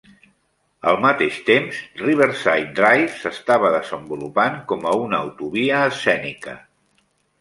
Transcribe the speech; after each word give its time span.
Al 0.91 0.95
mateix 1.03 1.35
temps, 1.49 1.81
Riverside 1.99 2.73
Drive 2.79 3.19
s'estava 3.19 3.71
desenvolupant 3.77 4.57
com 4.73 4.89
a 4.93 4.95
una 5.05 5.21
autovia 5.27 5.87
escènica. 5.91 6.57